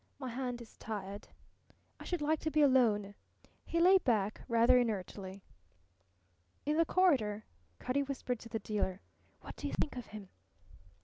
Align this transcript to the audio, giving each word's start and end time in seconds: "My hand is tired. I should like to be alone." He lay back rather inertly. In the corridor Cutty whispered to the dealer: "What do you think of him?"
"My 0.17 0.29
hand 0.29 0.63
is 0.63 0.77
tired. 0.77 1.27
I 1.99 2.05
should 2.05 2.23
like 2.23 2.39
to 2.39 2.49
be 2.49 2.63
alone." 2.63 3.13
He 3.63 3.79
lay 3.79 3.99
back 3.99 4.41
rather 4.47 4.79
inertly. 4.79 5.43
In 6.65 6.77
the 6.77 6.85
corridor 6.87 7.45
Cutty 7.77 8.01
whispered 8.01 8.39
to 8.39 8.49
the 8.49 8.57
dealer: 8.57 9.01
"What 9.41 9.57
do 9.57 9.67
you 9.67 9.73
think 9.75 9.95
of 9.97 10.07
him?" 10.07 10.29